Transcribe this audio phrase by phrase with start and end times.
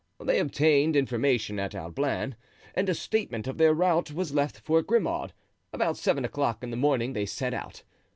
[0.19, 2.35] They obtained information at Ablain,
[2.73, 5.31] and a statement of their route was left for Grimaud.
[5.71, 7.83] About seven o'clock in the morning they set out.